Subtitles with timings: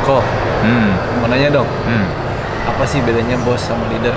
[0.00, 0.24] Kok,
[0.60, 0.90] Hmm.
[1.18, 2.06] mau nanya dong, hmm.
[2.66, 4.12] apa sih bedanya bos sama leader?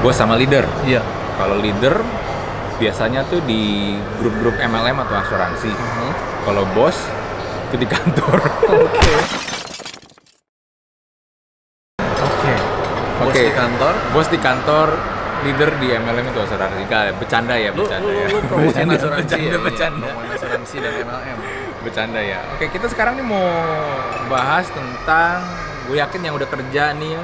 [0.00, 0.64] Bos sama leader.
[0.82, 1.02] Iya.
[1.36, 1.94] Kalau leader
[2.76, 5.70] biasanya tuh di grup-grup MLM atau asuransi.
[6.40, 6.96] Kalau bos
[7.68, 8.38] itu di kantor.
[8.86, 9.12] Oke.
[12.00, 12.54] Oke.
[13.20, 13.40] Bos Oke.
[13.42, 13.94] di kantor.
[14.10, 14.88] bos di kantor,
[15.42, 16.80] leader di MLM itu asuransi.
[16.82, 18.26] Enggak, bercanda ya, Lu, bercanda lu, ya.
[18.26, 19.58] lu promosiin Bercanda, asuransi bercanda, ya?
[19.60, 19.98] bercanda.
[20.00, 21.38] Iya, ngomongin asuransi dan MLM.
[21.80, 22.44] Bercanda ya.
[22.54, 23.46] Oke, kita sekarang nih mau
[24.28, 25.40] bahas tentang
[25.88, 27.22] gue yakin yang udah kerja nih ya.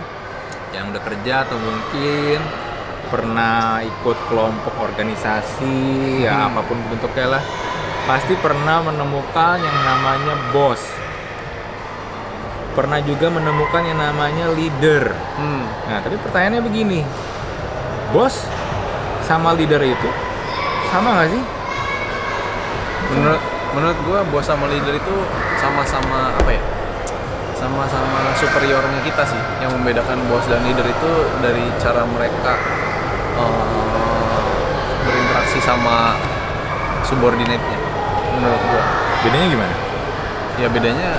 [0.73, 2.39] Yang udah kerja atau mungkin
[3.07, 5.79] pernah ikut kelompok organisasi
[6.27, 6.49] ya Hmm.
[6.51, 7.43] apa pun bentuknya lah.
[8.07, 10.81] Pasti pernah menemukan yang namanya bos.
[12.73, 15.13] Pernah juga menemukan yang namanya leader.
[15.37, 15.65] Hmm.
[15.87, 17.01] Nah, tapi pertanyaannya begini.
[18.11, 18.47] Bos
[19.27, 20.09] sama leader itu
[20.87, 21.43] sama nggak sih?
[23.11, 23.43] Menurut
[23.77, 25.15] menurut gua bos sama leader itu
[25.61, 26.63] sama-sama apa ya?
[27.53, 29.41] Sama-sama superiornya kita sih.
[29.61, 31.11] Yang membedakan bos dan leader itu
[31.45, 32.57] dari cara mereka
[33.37, 34.41] eh,
[35.05, 36.17] berinteraksi sama
[37.05, 37.79] subordinate-nya.
[38.41, 38.83] Menurut gua.
[39.29, 39.75] Bedanya gimana?
[40.57, 41.11] Ya bedanya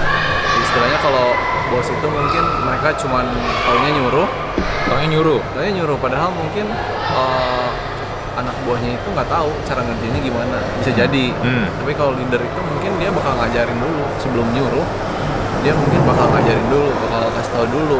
[0.57, 1.37] istilahnya kalau
[1.69, 3.25] bos itu mungkin mereka cuman
[3.69, 4.27] taunya nyuruh,
[4.89, 5.39] Taunya nyuruh.
[5.53, 6.65] taunya nyuruh padahal mungkin
[7.13, 7.69] eh,
[8.37, 10.57] anak buahnya itu nggak tahu cara ngerjainnya gimana.
[10.79, 11.25] Bisa jadi.
[11.41, 11.65] Hmm.
[11.81, 14.87] Tapi kalau leader itu mungkin dia bakal ngajarin dulu sebelum nyuruh.
[15.65, 17.99] Dia mungkin bakal ngajarin dulu, bakal kasih tahu dulu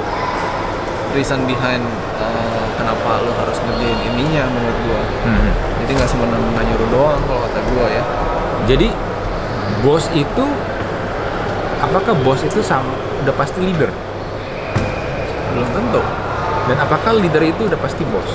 [1.16, 1.82] reason behind
[2.22, 5.02] eh, kenapa lo harus ngerjain ininya menurut gua.
[5.26, 5.52] Hmm.
[5.84, 8.04] Jadi nggak semena-mena nyuruh doang kalau kata gua ya.
[8.70, 8.88] Jadi
[9.82, 10.46] bos itu
[11.82, 12.90] apakah bos itu sama
[13.22, 13.92] udah pasti leader
[15.54, 16.02] Belum tentu.
[16.68, 18.28] dan apakah leader itu udah pasti bos?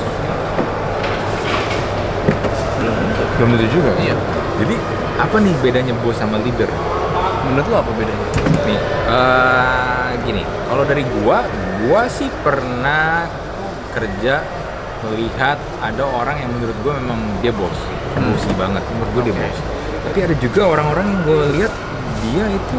[3.43, 3.75] Belum tentu.
[3.75, 3.91] Juga.
[3.99, 4.15] Iya.
[4.63, 4.75] Jadi
[5.19, 6.71] apa nih bedanya bos sama leader?
[7.51, 8.27] Menurut lo apa bedanya?
[8.63, 8.79] Nih,
[9.11, 11.43] eh, gini, kalau dari gua,
[11.83, 13.27] gua sih pernah
[13.91, 14.47] kerja
[15.03, 17.75] melihat ada orang yang menurut gua memang dia bos,
[18.15, 18.31] Hmm.
[18.31, 19.43] bosi banget, menurut gua dia Oke.
[19.43, 19.59] bos.
[20.07, 21.73] Tapi ada juga orang-orang yang gua lihat
[22.23, 22.79] dia itu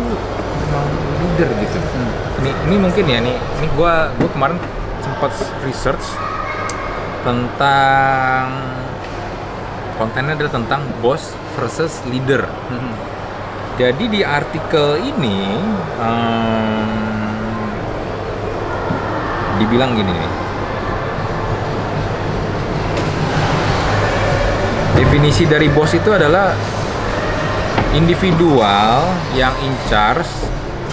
[0.64, 0.88] memang
[1.20, 1.78] leader gitu.
[1.84, 2.12] Hmm.
[2.40, 4.58] Ini, ini mungkin ya nih, ini gua gua kemarin
[5.04, 5.36] sempat
[5.68, 6.16] research
[7.28, 8.48] tentang
[9.98, 12.46] kontennya adalah tentang bos versus leader.
[12.46, 12.94] Hmm.
[13.74, 15.50] Jadi di artikel ini
[15.98, 16.86] em,
[19.58, 20.32] dibilang gini nih.
[24.94, 26.54] Definisi dari bos itu adalah
[27.98, 30.30] individual yang in charge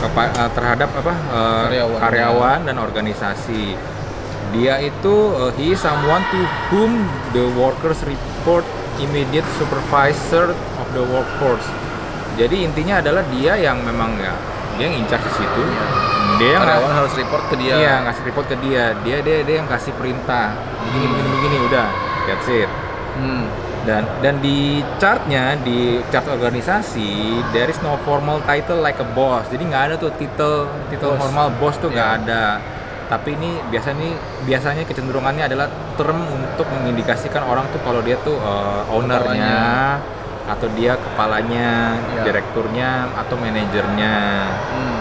[0.01, 1.99] eh, terhadap apa eh, Karyawan.
[2.01, 3.77] karyawan dan organisasi.
[4.57, 6.41] Dia itu eh, he is someone to
[6.73, 7.05] whom
[7.37, 8.65] the workers report
[9.01, 11.67] immediate supervisor of the workforce.
[12.37, 14.33] Jadi intinya adalah dia yang memang ya
[14.79, 15.61] dia yang in charge di situ.
[15.61, 15.85] Iya.
[16.41, 17.75] Dia yang Karyawan harus report ke dia.
[17.77, 18.85] Iya, ngasih report ke dia.
[19.05, 20.57] Dia dia dia yang kasih perintah.
[20.89, 21.89] Begini begini begini udah.
[22.25, 22.71] That's it.
[23.19, 23.45] Hmm.
[23.81, 29.49] Dan dan di chartnya di chart organisasi there is no formal title like a boss.
[29.49, 31.21] Jadi nggak ada tuh titel titel Boss.
[31.21, 32.21] formal bos tuh nggak Iya.
[32.25, 32.45] ada.
[33.11, 34.15] Tapi ini biasanya
[34.47, 35.67] biasanya kecenderungannya adalah
[35.99, 39.99] term untuk mengindikasikan orang tuh kalau dia tuh uh, ownernya
[40.47, 42.23] atau dia kepalanya, Iya.
[42.27, 44.17] direkturnya atau manajernya.
[44.47, 45.01] Hmm.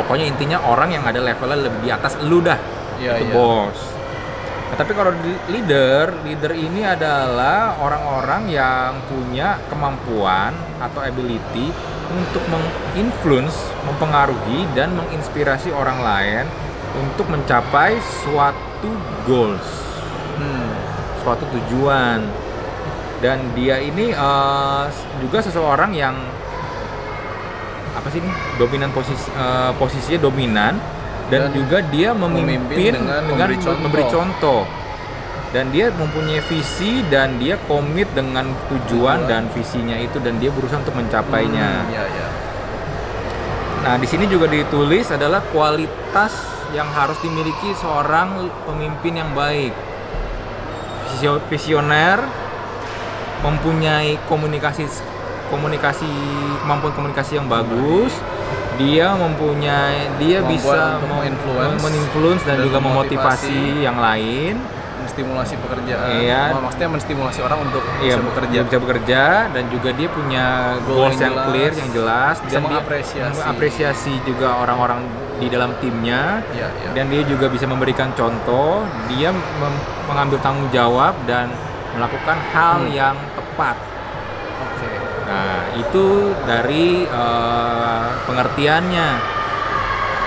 [0.00, 2.56] Pokoknya intinya orang yang ada levelnya lebih di atas lu dah
[2.96, 3.34] Iya, itu iya.
[3.36, 3.80] bos.
[4.70, 5.10] Nah, tapi kalau
[5.50, 11.74] leader, leader ini adalah orang-orang yang punya kemampuan atau ability
[12.10, 16.44] untuk menginfluence, mempengaruhi dan menginspirasi orang lain
[16.92, 18.90] untuk mencapai suatu
[19.22, 19.68] goals,
[20.34, 20.70] Hmm.
[21.20, 22.24] suatu tujuan.
[23.20, 24.84] Dan dia ini eh,
[25.18, 26.16] juga seseorang yang
[27.90, 30.74] apa sih ini dominan posisi eh, posisinya dominan
[31.28, 33.82] dan, Dan juga dia memimpin, memimpin dengan memberi mem- contoh.
[33.82, 34.62] memberi contoh.
[35.50, 39.18] dan dia mempunyai visi dan dia komit dengan tujuan Tujuan.
[39.26, 41.70] dan visinya itu dan dia berusaha untuk mencapainya.
[41.80, 42.26] Hmm, Iya, iya.
[43.80, 46.30] Nah, di sini juga ditulis adalah kualitas
[46.70, 49.74] yang harus dimiliki seorang pemimpin yang baik.
[51.10, 52.22] Visio- Visioner,
[53.40, 54.86] mempunyai komunikasi
[55.50, 56.06] komunikasi
[56.62, 58.14] kemampuan komunikasi yang bagus.
[58.78, 60.78] Dia mempunyai dia Kemampuan bisa
[61.82, 64.56] menginfluence dan, dan juga memotivasi yang lain.
[65.20, 66.08] Menstimulasi pekerjaan.
[66.16, 66.42] Iya.
[66.50, 68.58] Wah, maksudnya menstimulasi orang untuk Iya, bisa bekerja.
[68.64, 70.46] bisa bekerja dan juga dia punya
[70.80, 71.46] Goal goals yang yang, jelas.
[71.46, 73.36] clear yang jelas Bisa dan dia mengapresiasi.
[73.36, 75.00] mengapresiasi juga orang-orang
[75.36, 76.88] di dalam timnya Iya, iya.
[76.94, 81.52] dan dia juga bisa memberikan contoh dia mem- mengambil tanggung jawab dan
[81.92, 82.92] melakukan hal Hmm.
[82.94, 83.76] yang tepat
[84.62, 84.88] Oke.
[85.26, 86.04] nah itu
[86.42, 89.08] dari eh, pengertiannya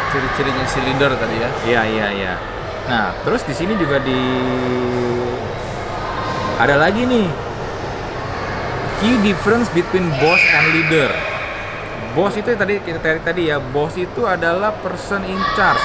[0.08, 2.34] ciri-cirinya si leader tadi ya Iya iya iya.
[2.90, 4.20] Nah terus di sini juga di
[6.60, 7.28] ada lagi nih
[9.02, 11.12] key difference between boss and leader.
[12.14, 15.82] Boss itu tadi kita tadi ya, boss itu adalah person in charge.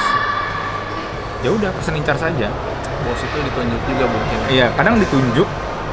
[1.40, 2.50] Ya udah person in charge saja.
[2.98, 5.46] bos itu ditunjuk juga mungkin Iya, kadang ditunjuk,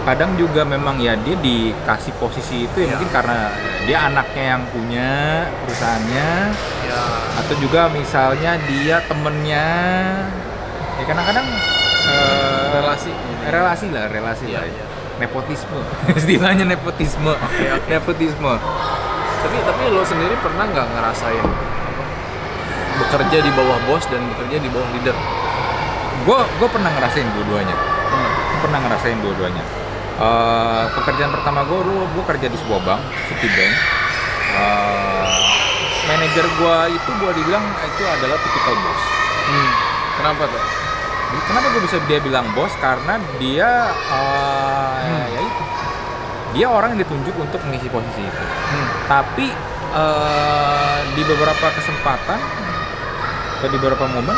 [0.09, 2.91] kadang juga memang ya dia dikasih posisi itu ya Iya.
[2.97, 3.39] mungkin karena
[3.85, 5.09] dia anaknya yang punya
[5.63, 6.29] perusahaannya
[6.89, 7.01] ya
[7.37, 9.69] atau juga misalnya dia temennya
[10.95, 11.45] ya kadang-kadang
[12.05, 13.11] eh, relasi.
[13.45, 14.65] relasi lah relasi Iya, lah.
[14.65, 14.85] iya.
[15.17, 15.79] nepotisme.
[16.19, 17.31] Istilahnya nepotisme.
[17.31, 17.87] Oke, oke.
[17.87, 18.53] nepotisme.
[19.39, 21.45] Tapi tapi lo sendiri pernah nggak ngerasain
[22.95, 25.15] bekerja di bawah bos dan bekerja di bawah leader?
[26.23, 27.75] Gue gue pernah ngerasain dua-duanya.
[27.75, 28.31] Pernah.
[28.31, 29.63] Gua pernah ngerasain dua-duanya.
[30.15, 33.73] Eh, pekerjaan pertama gue dulu gue kerja di sebuah bank Citibank
[34.55, 35.27] Eh,
[36.05, 39.01] manajer gue itu gue dibilang itu adalah tipikal bos.
[39.45, 39.69] Hmm.
[40.15, 40.63] kenapa tuh
[41.43, 42.71] Kenapa gue bisa dia bilang bos?
[42.77, 45.25] Karena dia eh, Hmm.
[45.29, 45.63] ya itu.
[46.53, 48.45] Dia orang yang ditunjuk untuk mengisi posisi itu.
[48.45, 48.87] hmm.
[49.05, 49.47] Tapi
[49.95, 52.39] eh, di beberapa kesempatan
[53.55, 54.35] atau di beberapa momen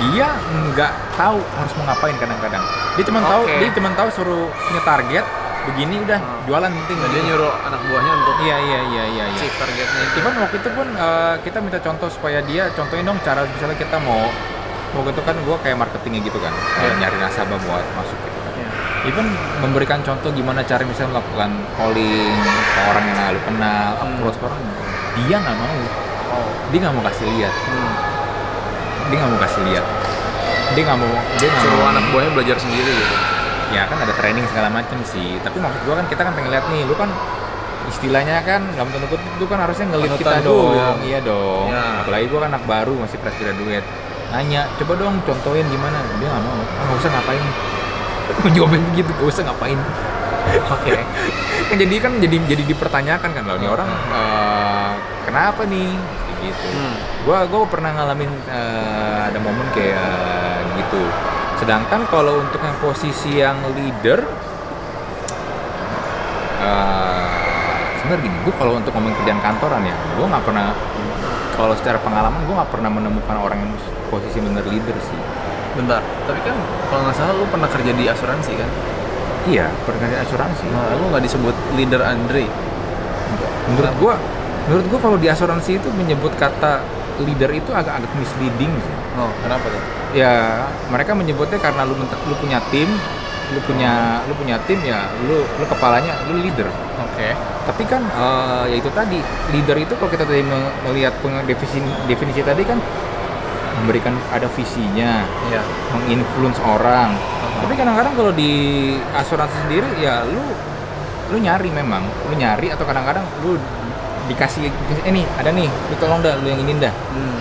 [0.00, 0.30] dia
[0.72, 2.62] nggak tahu harus mau ngapain kadang-kadang.
[2.94, 3.56] Dia cuma tahu Oke.
[3.58, 5.24] dia cuma tahu suruh punya target
[5.60, 6.40] begini udah Hmm.
[6.46, 6.96] jualan penting.
[6.96, 9.24] Nah, dia nyuruh anak buahnya untuk Iya iya iya iya.
[9.28, 9.48] iya.
[9.52, 13.76] targetnya Even waktu itu pun eh, kita minta contoh supaya dia contohin dong cara misalnya
[13.76, 14.24] kita mau
[14.90, 16.98] mau gitu kan gue kayak marketingnya gitu kan kayak Iya.
[16.98, 18.52] nyari nasabah buat masuk gitu kan.
[18.54, 18.68] Iya.
[19.06, 19.26] Even
[19.58, 24.02] memberikan contoh gimana cara misalnya melakukan calling ke orang yang nggak lu kenal, Hmm.
[24.04, 24.60] approach ke orang,
[25.16, 25.76] dia nggak mau,
[26.30, 27.92] oh dia nggak mau kasih lihat, hmm.
[29.06, 29.86] dia nggak mau kasih lihat,
[30.70, 33.16] dia nggak mau, dia nggak mau anak buahnya belajar sendiri gitu
[33.70, 36.66] ya kan ada training segala macam sih tapi maksud gua kan kita kan pengen lihat
[36.66, 37.06] nih lu kan
[37.86, 42.02] istilahnya kan dalam tanda kutip lu kan harusnya ngelit kita Panutan dong iya dong Ya.
[42.02, 43.86] apalagi gua kan anak baru masih fresh graduate
[44.30, 45.98] nanya coba dong contohin gimana.
[46.18, 46.60] Dia nggak mau.
[46.62, 47.44] Ah nggak usah ngapain?
[48.46, 49.78] Menjawabnya begitu gak usah ngapain?
[50.70, 50.94] Oke.
[51.68, 53.74] Kan jadi kan jadi jadi dipertanyakan kan loh Hmm.
[53.74, 54.90] orang eh,
[55.26, 55.92] kenapa nih?
[56.40, 56.66] Gitu.
[56.72, 56.96] Hmm.
[57.28, 61.02] gua gua pernah ngalamin eh, ada momen kayak gitu.
[61.60, 64.24] Sedangkan kalau untuk yang posisi yang leader
[66.60, 67.24] eh
[68.00, 70.66] sebenarnya gini gua kalau untuk ngomong kerjaan kantoran ya gua nggak pernah
[71.54, 73.72] kalau secara pengalaman gua nggak pernah menemukan orang yang
[74.10, 75.20] posisi bener leader sih.
[75.70, 76.56] Bentar tapi kan
[76.90, 78.70] kalau nggak salah lu pernah kerja di asuransi kan?
[79.46, 80.64] Iya pernah di asuransi.
[80.70, 82.44] Nah lu nggak disebut leader Andre?
[83.70, 84.14] Menurut gua
[84.66, 86.82] menurut gua kalau di asuransi itu menyebut kata
[87.22, 88.96] leader itu agak-agak misleading sih.
[89.18, 89.82] Oh kenapa tuh?
[90.10, 92.90] Ya mereka menyebutnya karena lu lu punya tim
[93.50, 96.70] lu punya lu punya tim ya lu lu kepalanya lu leader.
[97.02, 97.34] Oke.
[97.66, 99.18] Tapi kan eh, ya itu tadi
[99.50, 101.14] leader itu kalau kita tadi me- melihat
[101.46, 102.78] definisi definisi tadi kan
[103.80, 105.62] memberikan ada visinya iya.
[105.94, 107.16] menginfluence orang.
[107.16, 107.64] Uh-huh.
[107.64, 108.52] tapi kadang-kadang kalau di
[109.16, 110.42] asuransi sendiri ya lu
[111.32, 113.56] lu nyari memang lu nyari atau kadang-kadang lu
[114.28, 114.68] dikasih
[115.06, 116.92] eh nih ada nih lu tolong dah lu yang ini dah.
[116.92, 117.38] Hmm.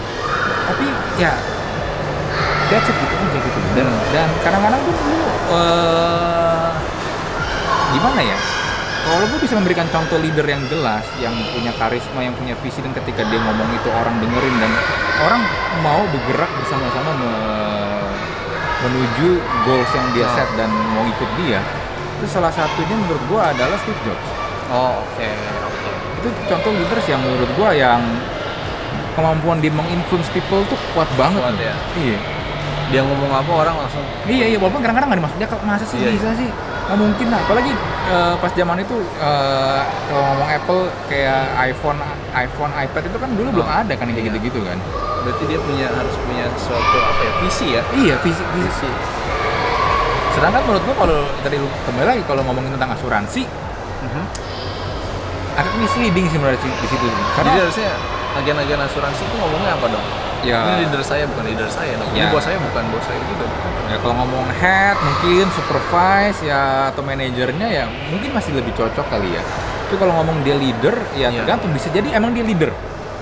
[0.70, 0.86] tapi
[1.20, 1.34] ya
[2.70, 3.60] that's it gitu aja gitu.
[3.74, 4.02] Dan Hmm.
[4.10, 5.18] dan kadang-kadang tuh lu
[5.52, 6.70] eh,
[7.92, 8.38] gimana ya
[9.00, 12.94] kalau gue bisa memberikan contoh leader yang jelas yang punya karisma yang punya visi dan
[12.94, 14.72] ketika dia ngomong itu orang dengerin dan
[15.20, 15.42] orang
[15.82, 18.14] mau bergerak bersama-sama me-
[18.80, 19.30] menuju
[19.66, 21.60] goals yang dia set dan mau ikut dia
[22.16, 24.28] itu salah satunya menurut gue adalah Steve Jobs.
[24.70, 25.30] Oh oke
[25.66, 25.92] oke.
[26.20, 28.04] Itu contoh leaders yang menurut gue yang
[29.16, 31.40] kemampuan dia menginfluence people tuh kuat banget.
[31.42, 31.74] Kuat ya.
[31.98, 32.20] iya
[32.90, 35.38] dia ngomong apa orang langsung Iya iya walaupun kadang-kadang nggak dimaksud.
[35.38, 36.50] Dia masa sih Iya, bisa sih?
[36.90, 37.40] Nggak mungkin lah.
[37.46, 37.72] Apalagi
[38.10, 39.80] eh, pas zaman itu eh,
[40.10, 42.00] kalau ngomong Apple kayak iPhone
[42.34, 44.28] iPhone iPad itu kan dulu belum Oh, ada kan kayak iya.
[44.34, 44.78] gitu-gitu kan.
[45.22, 47.82] Berarti dia punya harus punya suatu apa ya visi ya?
[47.94, 48.90] Iya visi visi.
[50.34, 53.44] Sedangkan menurut gua kalau tadi lu kembali lagi kalau ngomongin tentang asuransi
[54.00, 54.24] Mhm.
[55.60, 57.04] agak misleading sih menurut di situ.
[57.04, 57.12] Sih.
[57.12, 57.92] jadi karena harusnya
[58.32, 60.06] agen-agen asuransi itu ngomongnya apa dong
[60.42, 60.60] ya.
[60.62, 62.30] Ini leader saya bukan leader saya dong ini Ya.
[62.30, 63.46] bos saya bukan bos saya juga.
[63.90, 69.34] Ya kalau ngomong head mungkin supervise ya atau manajernya ya mungkin masih lebih cocok kali
[69.34, 69.44] ya.
[69.88, 71.42] Tapi kalau ngomong dia leader ya Iya.
[71.42, 72.70] tergantung bisa jadi emang dia leader.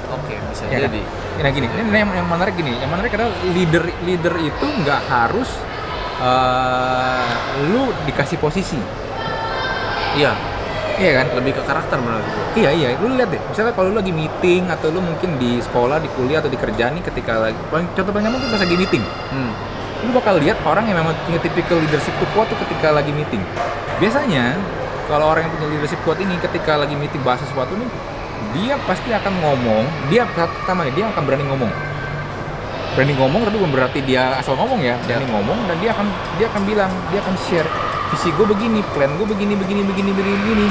[0.08, 0.92] Oke bisa Ya kan?
[0.92, 1.02] jadi
[1.38, 5.46] Nah gini, ini yang, yang menarik gini, yang menarik adalah leader leader itu nggak harus
[6.18, 7.30] eh,
[7.70, 8.82] lu dikasih posisi,
[10.16, 10.34] iya
[10.98, 11.26] iya kan?
[11.38, 14.66] lebih ke karakter menurut gue Iya iya, lu lihat deh, misalnya kalau lu lagi meeting
[14.66, 18.10] atau lu mungkin di sekolah, di kuliah atau di kerjaan nih ketika lagi, paling contoh
[18.10, 19.52] paling gampang pas lagi meeting, hmm.
[20.02, 23.46] lu bakal lihat orang yang memang punya tipikal leadership tuh kuat tuh ketika lagi meeting.
[24.02, 24.58] Biasanya
[25.06, 27.90] kalau orang yang punya leadership kuat ini ketika lagi meeting bahas sesuatu nih,
[28.58, 31.70] dia pasti akan ngomong, dia pertama dia akan berani ngomong.
[32.98, 35.30] berani ngomong tapi bukan berarti dia asal ngomong ya berani Ya.
[35.30, 36.10] ngomong dan dia akan
[36.42, 37.70] dia akan bilang dia akan share
[38.14, 40.68] visi gue begini plan gue begini begini begini begini begini.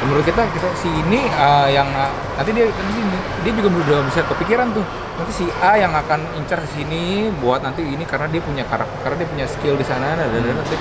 [0.00, 2.08] Menurut kita kita si ini uh, yang uh,
[2.40, 3.00] nanti dia nanti
[3.44, 4.84] dia juga udah bisa kepikiran tuh.
[5.20, 9.16] Nanti si A yang akan incar sini buat nanti ini karena dia punya karakter karena
[9.20, 10.76] dia punya skill di sana dan dan- dan nanti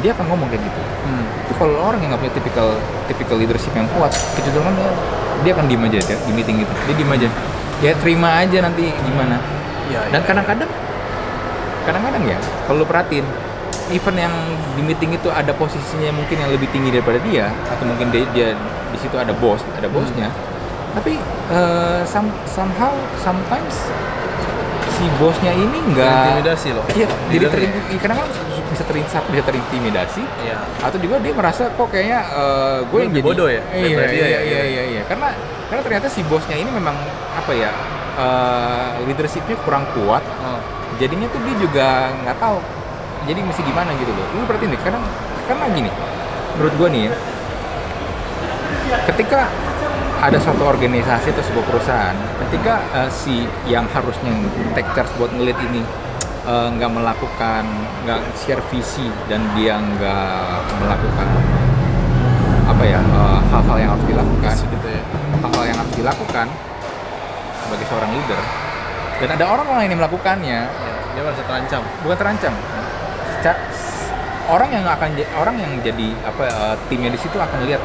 [0.00, 0.80] dia akan ngomong kayak gitu.
[0.80, 1.24] Hmm.
[1.44, 2.68] itu kalau orang yang nggak punya tipikal
[3.08, 4.90] tipikal leadership yang kuat kecenderungan dia,
[5.44, 6.72] dia akan diem aja dia, di meeting gitu.
[6.88, 7.28] Dia diem aja.
[7.80, 9.40] Ya terima aja nanti gimana.
[9.88, 10.26] Ya, dan ya.
[10.28, 10.70] kadang-kadang
[11.88, 12.38] kadang-kadang ya
[12.68, 13.24] kalau lu perhatiin
[13.90, 14.34] event yang
[14.72, 18.48] di meeting itu ada posisinya mungkin yang lebih tinggi daripada dia atau mungkin dia, dia
[18.90, 20.30] di situ ada bos ada bosnya
[20.90, 23.90] tapi eh, some- somehow sometimes
[24.90, 26.84] si bosnya ini enggak Intimidasi loh.
[26.92, 28.30] iya jadi Leader terin, kadang-kadang
[28.70, 30.56] bisa terin, bisa terintimidasi Iya.
[30.78, 34.06] atau juga dia merasa kok kayaknya eh, gue yang jadi bodoh ya iya iya iya,
[34.06, 34.66] ya, iya gitu.
[34.66, 35.28] iya iya karena
[35.66, 36.94] karena ternyata si bosnya ini memang
[37.32, 37.70] apa ya
[38.16, 40.58] eh, leadershipnya kurang kuat Oh.
[40.96, 41.86] jadinya tuh dia juga
[42.20, 42.58] nggak tahu
[43.24, 45.04] jadi mesti gimana gitu loh lu berarti nih kadang
[45.44, 45.90] karena gini
[46.54, 47.12] menurut gue nih ya
[49.06, 49.46] ketika
[50.20, 53.34] ada suatu organisasi atau sebuah perusahaan ketika eh, si
[53.64, 54.32] yang harusnya
[54.74, 55.80] take charge buat ngelit ini
[56.44, 57.64] eh, nggak melakukan
[58.04, 60.44] nggak share visi dan dia nggak
[60.78, 61.28] melakukan
[62.68, 65.02] apa ya eh, hal-hal yang harus dilakukan gitu ya.
[65.40, 66.46] hal-hal yang harus dilakukan
[67.64, 68.40] sebagai seorang leader
[69.20, 71.82] dan ada orang lain yang melakukannya Ya, Dia merasa terancam.
[72.00, 72.79] bukan terancam Ca-
[74.50, 77.80] orang yang akan orang yang jadi apa eh, timnya di situ akan lihat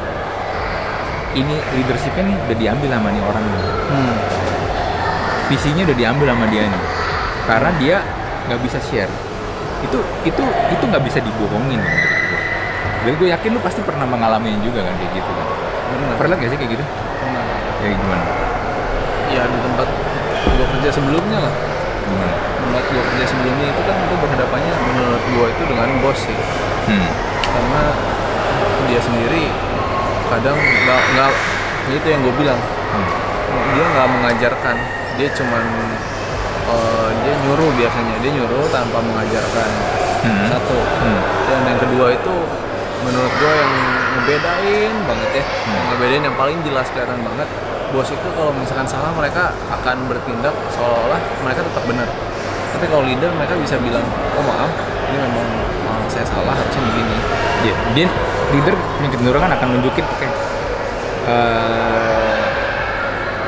[1.36, 3.62] ini leadershipnya nih udah diambil sama nih orang nih.
[3.86, 4.16] Hmm.
[5.46, 6.82] visinya udah diambil sama dia nih
[7.46, 7.96] karena dia
[8.50, 9.12] nggak bisa share
[9.86, 10.42] itu itu
[10.74, 11.78] itu nggak bisa dibohongin
[13.06, 15.46] dan gue yakin lu pasti pernah mengalaminya juga kan kayak gitu kan
[15.86, 16.14] Benar.
[16.18, 16.84] pernah gak sih kayak gitu
[17.22, 17.42] Pernah.
[17.78, 18.24] ya gimana
[19.26, 19.88] Ya di tempat
[20.46, 21.54] gue kerja sebelumnya lah.
[22.06, 26.38] Gimana Tempat gue kerja sebelumnya itu kan gue berhadapannya menurut gue itu dengan bos sih.
[26.86, 27.10] hmm.
[27.46, 27.82] Karena
[28.86, 29.44] dia sendiri
[30.26, 31.32] kadang nggak nggak
[31.88, 33.08] itu yang gue bilang Hmm.
[33.72, 34.76] dia nggak mengajarkan
[35.14, 35.64] dia cuman
[36.66, 39.70] eh, dia nyuruh biasanya dia nyuruh tanpa mengajarkan
[40.22, 40.46] Hmm.
[40.50, 41.20] satu Hmm.
[41.46, 42.34] dan yang kedua itu
[43.02, 43.72] menurut gue yang
[44.16, 45.72] ngebedain banget ya Hmm.
[45.72, 47.48] yang ngebedain yang paling jelas kelihatan banget
[47.92, 52.08] bos itu kalau misalkan salah mereka akan bertindak seolah-olah mereka tetap benar.
[52.76, 54.04] Tapi kalau leader mereka bisa bilang
[54.36, 54.70] oh maaf
[55.12, 55.48] ini memang
[55.86, 57.16] uh, saya salah harusnya begini.
[57.66, 58.06] Iya, dia
[58.52, 60.26] leader punya kecenderungan akan nunjukin oke
[61.26, 62.38] eh,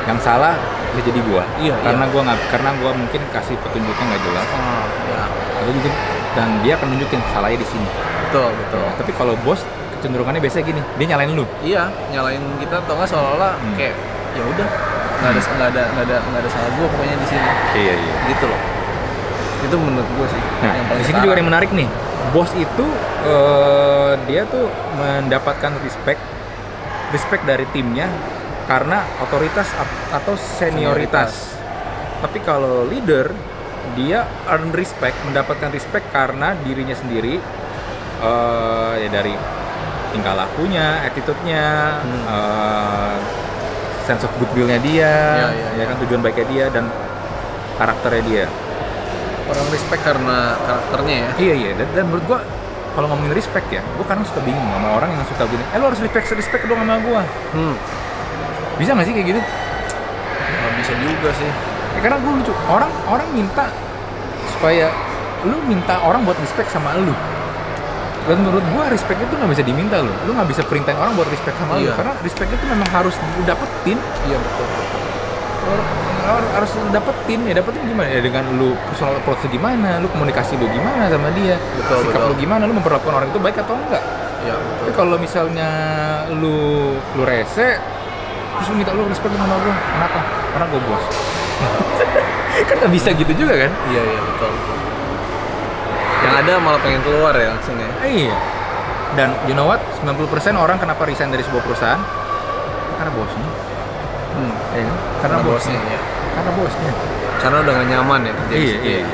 [0.09, 0.57] yang salah
[0.95, 1.43] bisa jadi gua.
[1.61, 4.47] Iya, karena gua nggak karena gua mungkin kasih petunjuknya nggak jelas.
[4.57, 5.23] Ah ya
[5.59, 5.93] atau mungkin
[6.33, 7.87] dan dia akan nunjukin salahnya di sini.
[8.29, 8.81] Betul betul.
[8.81, 9.61] Ya, tapi kalau bos
[9.99, 11.45] kecenderungannya biasanya gini dia nyalain lu.
[11.61, 13.75] Iya nyalain kita atau nggak seolah-olah Hmm.
[13.77, 13.95] kayak
[14.31, 14.67] ya udah
[15.19, 18.13] nggak ada nggak ada nggak ada nggak ada salah gue pokoknya di sini iya iya
[18.29, 18.61] gitu loh
[19.59, 21.87] itu menurut gue sih Nah, di sini juga ada yang menarik nih.
[22.29, 22.85] Bos itu
[23.21, 26.19] eh, dia tuh mendapatkan respect,
[27.09, 28.07] respect dari timnya
[28.65, 31.55] karena otoritas at- atau senioritas.
[32.19, 33.31] Tapi kalau leader
[33.95, 37.39] dia earn respect, mendapatkan respect karena dirinya sendiri
[38.19, 39.35] eh, ya dari
[40.09, 42.23] tingkah lakunya, attitude-nya, Hmm.
[42.25, 43.15] eh,
[44.09, 46.89] sense of goodwill-nya dia, Ya, ya, ya kan tujuan baiknya dia dan
[47.77, 48.45] karakternya dia.
[49.45, 52.39] orang respect karena karakternya ya Iya iya dan, dan menurut gua
[52.89, 55.85] kalau ngomongin respect ya, gua kadang suka bingung sama orang yang suka gini, eh lu
[55.85, 57.21] harus respect respect dong sama gua.
[57.53, 57.75] hmm.
[58.75, 59.41] Bisa nggak sih kayak gitu?
[60.49, 61.49] nggak bisa juga sih
[61.89, 63.65] Ya, karena gua lucu, orang orang minta
[64.49, 64.89] supaya
[65.41, 67.13] lu minta orang buat respect sama lu.
[68.25, 70.11] Dan menurut gua respect itu nggak bisa diminta lu.
[70.25, 71.93] Lu nggak bisa perintahin orang buat respect sama lu Iya.
[71.95, 73.97] karena respect itu memang harus lu dapetin.
[74.25, 74.67] iya betul
[76.29, 80.07] or- harus lu dapetin ya dapetin gimana ya dengan lu personal approach lu gimana lu
[80.07, 82.29] komunikasi lu gimana sama dia Betul, sikap betul.
[82.29, 84.03] lu gimana lu memperlakukan orang itu baik atau enggak
[84.39, 85.69] iya Tapi betul kalau misalnya
[86.31, 86.57] lu
[87.17, 87.81] lu rese
[88.55, 90.19] terus lu minta lu respect sama gua, kenapa?
[90.51, 91.03] Karena gue bos.
[92.67, 93.71] kan nggak bisa gitu juga kan?
[93.87, 94.77] iya iya betul betul
[96.39, 98.35] ada malah pengen keluar ya langsung ya Eh, iya.
[99.09, 99.81] Dan you know what?
[99.97, 100.21] 90%
[100.53, 101.97] orang kenapa resign dari sebuah perusahaan?
[102.95, 103.47] Karena bosnya.
[104.31, 104.53] hmm.
[104.69, 104.95] Ya, kan?
[105.19, 105.79] karena, bosnya.
[105.81, 105.99] ya
[106.31, 106.91] Karena bosnya.
[107.39, 108.99] karena udah gak nyaman ya kerja di Iya, situ iya.
[108.99, 109.07] ya.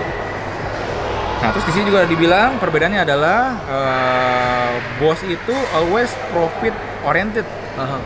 [1.36, 7.46] Nah, terus di sini juga dibilang perbedaannya adalah eh, bos itu always profit oriented.
[7.75, 8.00] Aha.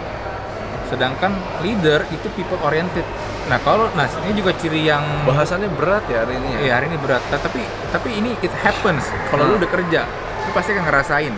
[0.85, 1.29] sedangkan
[1.61, 3.05] leader itu people oriented.
[3.49, 6.85] Nah kalau nah ini juga ciri yang bahasannya berat ya hari ini ya Iya hari
[6.87, 7.23] ini berat.
[7.27, 9.59] Nah, tapi tapi ini it happens kalau lu Hmm.
[9.59, 10.01] udah kerja,
[10.45, 11.33] lu pasti akan ngerasain.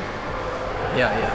[0.91, 1.31] iya iya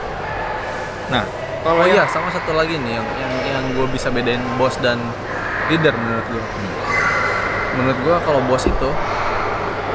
[1.09, 1.25] Nah
[1.59, 4.77] Oh kalau iya, yang- sama satu lagi nih yang yang yang gue bisa bedain bos
[4.79, 5.01] dan
[5.67, 6.45] leader menurut gue.
[7.75, 8.91] menurut gua kalau bos itu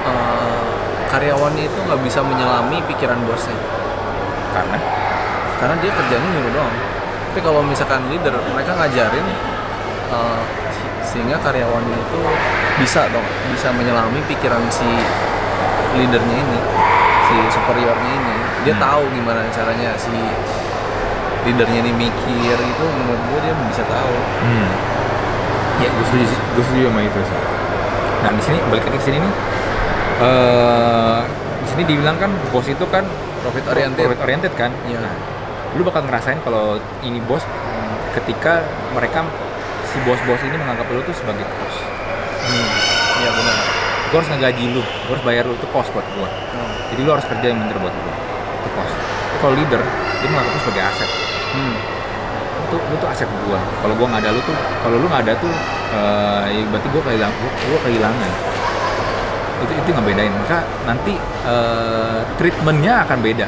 [0.04, 0.64] eh,
[1.08, 3.56] karyawannya itu nggak bisa menyelami pikiran bosnya
[4.52, 4.78] karena
[5.58, 6.76] karena dia kerjanya nyuruh doang
[7.28, 9.26] tapi kalau misalkan leader mereka ngajarin
[10.12, 10.42] eh,
[11.12, 12.20] sehingga karyawannya itu
[12.80, 14.88] bisa dong bisa menyelami pikiran si
[15.94, 16.60] leadernya ini
[17.28, 18.82] si superiornya ini dia Hmm.
[18.82, 20.14] tahu gimana caranya si
[21.44, 24.70] leadernya ini mikir itu menurut gue dia bisa tahu Hmm.
[25.78, 27.40] Ya, gue setuju, gue setuju sama itu sih.
[28.22, 29.34] Nah, di sini balik lagi ke sini nih.
[30.22, 31.20] Eh,
[31.58, 33.02] di sini dibilang kan bos itu kan
[33.42, 34.70] profit oriented profit oriented kan.
[34.86, 35.02] Iya.
[35.02, 35.14] Nah,
[35.74, 37.42] lu bakal ngerasain kalau ini bos
[38.14, 38.62] ketika
[38.94, 39.26] mereka
[39.92, 41.76] si bos-bos ini menganggap lu tuh sebagai kos.
[42.48, 42.70] hmm.
[43.22, 43.58] iya benar
[44.12, 46.28] Gue harus ngegaji lu, gue harus bayar lu itu kos buat gue.
[46.28, 46.74] Hmm.
[46.92, 48.14] Jadi lu harus kerja yang bener buat gue.
[48.60, 48.92] Itu kos.
[49.40, 49.80] Kalau leader,
[50.20, 51.10] dia menganggap lu sebagai aset.
[51.56, 51.76] Hmm.
[52.72, 53.60] Tuh, lu tuh aset gua.
[53.84, 55.52] Kalau gua nggak ada lu tuh, kalau lu nggak ada tuh,
[55.92, 57.36] eh, ya berarti gua kehilangan,
[57.68, 58.32] gua kehilangan.
[59.64, 60.34] Itu itu nggak bedain.
[60.40, 61.14] Maka nanti
[61.48, 63.48] eh, treatmentnya akan beda.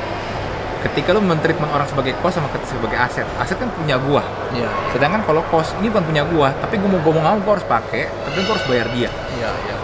[0.83, 4.19] Ketika lu mentreatment orang sebagai kos sama sebagai aset, aset kan punya gua.
[4.51, 7.67] iya Sedangkan kalau kos ini bukan punya gua, tapi gua mau nggak mau gua harus
[7.67, 9.09] pakai, tapi gua harus bayar dia.
[9.39, 9.77] iya iya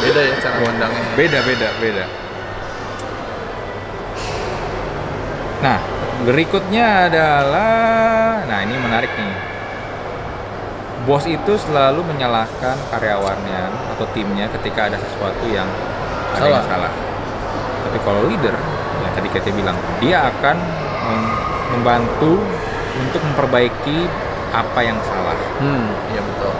[0.00, 2.04] beda ya cara pandangnya Beda beda beda.
[5.60, 5.78] Nah,
[6.24, 9.36] berikutnya adalah nah ini menarik nih.
[11.06, 13.62] Bos itu selalu menyalahkan karyawannya
[13.94, 15.68] atau timnya ketika ada sesuatu yang
[16.34, 16.90] ada yang Salah.
[16.90, 16.92] salah.
[17.86, 18.56] Tapi kalau leader,
[19.16, 20.56] tadi kita bilang, dia akan
[21.08, 21.36] mem-
[21.74, 22.38] membantu
[22.96, 24.04] untuk memperbaiki
[24.52, 25.36] apa yang salah.
[25.58, 26.52] hmm iya betul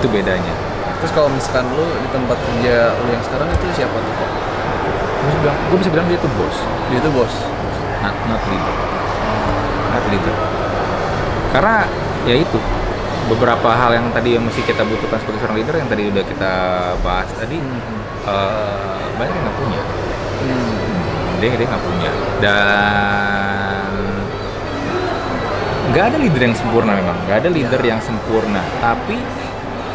[0.00, 0.54] Itu bedanya.
[1.00, 4.30] terus kalau misalkan lu di tempat kerja lu yang sekarang itu siapa tuh kok
[5.20, 6.56] Gue bisa bilang, gue bisa bilang dia itu bos,
[6.88, 7.34] dia itu bos
[8.00, 8.74] not, not leader.
[9.92, 10.34] Not leader.
[11.52, 11.76] Karena
[12.24, 12.58] ya itu
[13.28, 16.52] beberapa hal yang tadi yang mesti kita butuhkan sebagai seorang leader yang tadi udah kita
[17.04, 18.00] bahas tadi hmm.
[18.26, 19.80] eh, banyak yang nggak punya.
[20.40, 20.72] Hmm.
[21.40, 22.10] Dia dia nggak punya.
[22.40, 23.92] Dan
[25.90, 27.16] nggak ada leader yang sempurna memang.
[27.26, 28.62] Nggak ada leader yang sempurna.
[28.80, 29.16] Tapi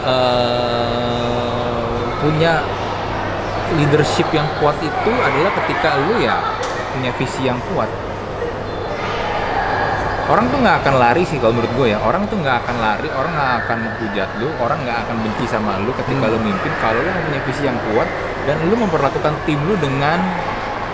[0.06, 2.54] eh, punya
[3.78, 6.38] leadership yang kuat itu adalah ketika lu ya
[6.94, 7.90] punya visi yang kuat.
[10.26, 12.02] Orang tuh nggak akan lari sih kalau menurut gue ya.
[12.02, 15.78] Orang tuh nggak akan lari orang nggak akan menghujat lu orang nggak akan benci sama
[15.86, 16.34] lu ketika Hmm.
[16.34, 16.74] lu mimpin.
[16.82, 18.10] Kalau lu punya visi yang kuat
[18.46, 20.22] dan lu memperlakukan tim lu dengan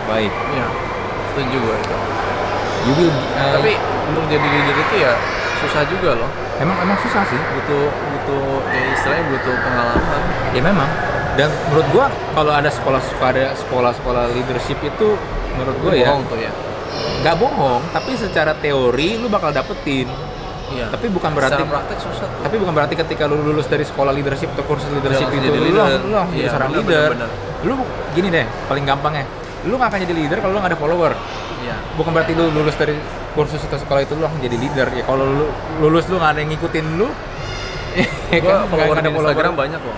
[0.07, 0.31] baik.
[0.31, 0.67] Iya
[1.31, 1.97] setuju gue itu
[2.81, 3.77] you will uh, tapi
[4.11, 5.13] untuk jadi leader itu ya
[5.61, 6.29] susah juga loh.
[6.57, 7.37] Emang emang susah sih.
[7.37, 10.21] Butuh butuh ya istilahnya butuh pengalaman.
[10.57, 10.89] Ya memang.
[11.37, 15.15] Dan menurut gua kalau ada sekolah ada sekolah-sekolah leadership itu
[15.55, 16.51] menurut gua ya bohong tuh ya.
[17.23, 20.11] nggak bohong tapi secara teori lu bakal dapetin
[20.71, 20.85] iya.
[20.89, 22.41] Tapi bukan berarti secara praktek susah tuh.
[22.43, 25.59] tapi bukan berarti ketika lu lulus dari sekolah leadership atau kursus leadership langsung itu jadi
[25.59, 27.09] lu langsung, lu langsung jadi Iya, seorang leader.
[27.15, 27.29] benar,
[27.61, 27.73] lu
[28.11, 29.25] gini deh paling gampangnya.
[29.61, 31.11] Lu nggak akan jadi leader kalau lu nggak ada follower.
[31.61, 31.75] Iya.
[31.93, 32.95] Bukan berarti lu lulus dari
[33.31, 34.87] kursus atau sekolah itu lu langsung jadi leader.
[34.91, 35.45] Ya kalau lu
[35.79, 37.07] lulus lu nggak ada yang ngikutin lu
[38.31, 39.97] ya gue kan, follower ada di Instagram banyak loh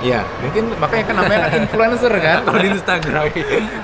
[0.00, 3.24] Iya, mungkin makanya kan namanya kan influencer kan kalau di Instagram.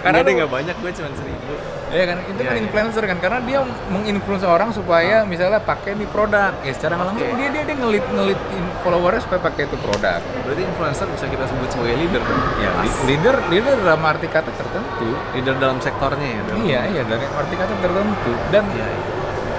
[0.01, 1.53] karena dia lu- nggak banyak gue cuma seribu
[1.90, 2.62] Iya kan, itu Iya, kan iya.
[2.62, 6.55] influencer kan karena dia menginfluence orang supaya misalnya pakai nih produk.
[6.61, 8.38] Ya secara nggak langsung dia dia dia ngelit ngelit
[8.81, 10.23] followernya supaya pakai itu produk.
[10.40, 12.70] berarti influencer bisa kita sebut sebagai leader dong Ya,
[13.05, 15.09] leader leader dalam arti kata tertentu.
[15.35, 18.31] leader dalam sektornya ya dalam- Iya, iya dari arti kata tertentu.
[18.49, 19.03] Dan iya iya.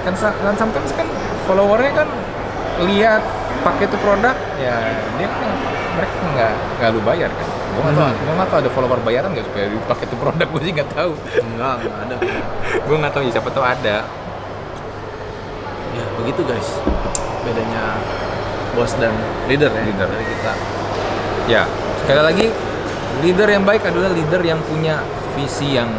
[0.02, 1.08] kan dan sometimes kan
[1.44, 2.08] followernya kan
[2.82, 3.22] lihat
[3.62, 4.76] pakai itu produk ya
[5.14, 5.52] dia kan
[6.24, 7.48] nggak nggak lu bayar kan?
[7.72, 8.22] Gua nggak tahu Hmm.
[8.22, 11.12] gua nggak tahu ada follower bayaran nggak supaya pakai itu produk gue sih nggak tahu.
[11.42, 12.16] Enggak enggak ada.
[12.88, 13.98] Gue nggak tahu ya siapa tahu ada.
[15.92, 16.70] Ya begitu guys.
[17.42, 18.00] Bedanya
[18.72, 19.12] bos dan
[19.46, 20.08] leader ya Leader.
[20.08, 20.54] dari kita.
[21.50, 21.64] Ya
[22.00, 22.46] sekali lagi
[23.20, 25.04] leader yang baik adalah leader yang punya
[25.34, 25.90] visi yang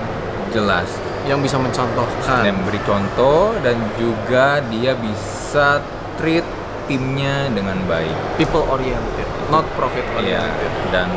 [0.50, 0.88] jelas.
[1.22, 2.42] Yang bisa mencontohkan.
[2.42, 5.78] Dan memberi contoh dan juga dia bisa
[6.16, 6.42] treat
[6.84, 11.08] timnya dengan baik people oriented not profit Iya, oriented dan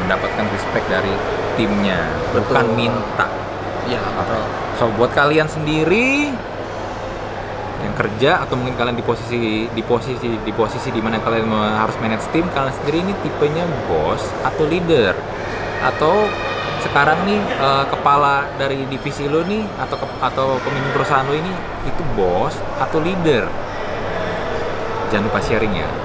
[0.00, 1.12] mendapatkan respect dari
[1.54, 2.50] timnya, Betul.
[2.50, 3.26] bukan minta.
[3.84, 4.42] iya betul
[4.74, 6.32] So buat kalian sendiri
[7.80, 11.96] yang kerja atau mungkin kalian di posisi di posisi di posisi di mana kalian harus
[11.98, 15.16] manage tim, kalian sendiri ini tipenya bos atau leader
[15.82, 16.28] atau
[16.80, 21.52] sekarang nih eh, kepala dari divisi lo nih atau ke- atau pemimpin perusahaan lo ini
[21.82, 23.48] itu bos atau leader.
[25.10, 25.99] Jangan lupa sharing ya.